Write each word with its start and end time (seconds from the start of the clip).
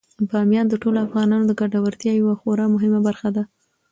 بامیان 0.29 0.65
د 0.69 0.75
ټولو 0.81 0.97
افغانانو 1.07 1.43
د 1.47 1.53
ګټورتیا 1.61 2.13
یوه 2.21 2.35
خورا 2.39 2.65
مهمه 2.75 2.99
برخه 3.07 3.29
ده. 3.35 3.43